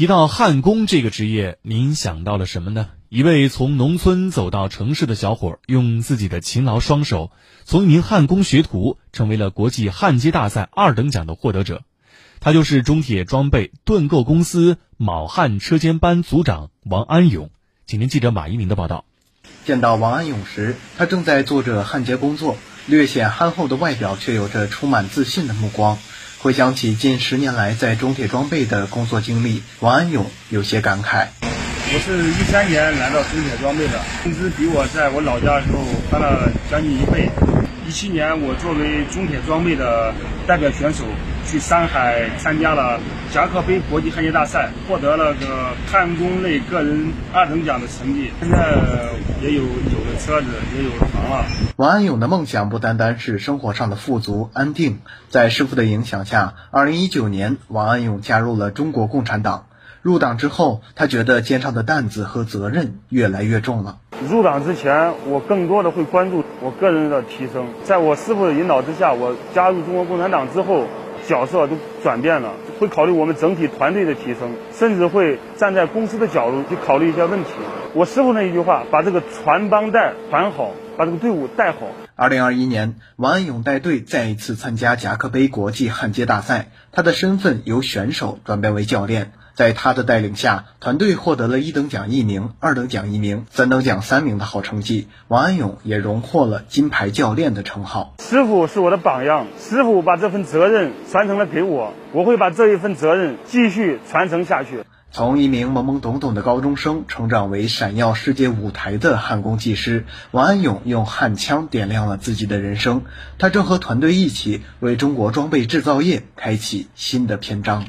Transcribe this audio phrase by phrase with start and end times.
[0.00, 2.88] 提到焊工这个职业，您想到了什么呢？
[3.10, 7.32] 一位从农村走到城市的小伙，用自己的勤劳双手，
[7.66, 11.82] 从一名焊工学徒，成为了国际焊接大赛二等奖的获得者。
[12.40, 17.50] 他就是中铁装备盾构公司铆焊车间班组长王安勇。
[17.86, 19.04] 请听记者马一鸣的报道。
[19.66, 22.56] 见到王安勇时，他正在做着焊接工作，
[22.86, 25.98] 略显憨厚的外表却有着充满自信的目光。
[26.42, 31.26] 回想起近十年来在中铁装备的工作经历，王安勇有些感慨。
[31.92, 37.28] 我是一三年来到中铁装备的，工资比我在我老家的时候翻了将近一倍。
[37.90, 40.14] 一七年，我作为中铁装备的
[40.46, 41.02] 代表选手
[41.44, 43.00] 去山海参加了
[43.32, 48.30] 夹克杯国际焊接大赛，获得了个焊工类个人二等奖的成绩。
[48.38, 48.78] 现在
[49.42, 51.44] 也有有了车子，也有了房了。
[51.74, 59.66] 王安勇的梦想不单单是生活上的富足安定，在师傅的影响下，二零一九年，王安勇加入了中国共产党。
[60.00, 63.98] 入党之后，他觉得肩上的担子和责任越来越重了。
[64.28, 67.66] 入党之前，我更多的会关注我个人的提升。
[67.84, 70.86] 在我师傅的引导之下，我加入中国共产党之后，
[71.26, 77.50] 角色都转变了，会考虑我们整体团队的提升，甚至会站在公司的角度去考虑一些问题。
[77.94, 81.78] 我师傅那一句话：把这个传帮带传好，把这个队伍带好。
[82.14, 89.32] 二零二一年，王安勇带队再一次参加夹克杯国际焊接大赛，他的身份由选手转变为教练。
[89.54, 95.08] 在他的带领下，团队获得了一等奖一名、二等奖一名、三等奖三名的好成绩。
[95.28, 98.14] 王安勇也荣获了金牌教练的称号。
[98.20, 104.84] 师傅是我的榜样，师傅把这份责任传承了给我，我会把这一份责任继续传承下去。
[105.12, 113.02] 从一名懵懵懂懂的高中生成长为闪耀世界舞台的焊工技师，王安勇用焊枪点亮了自己的人生。
[113.36, 117.86] 他正和团队一起为中国装备制造业开启新的篇章。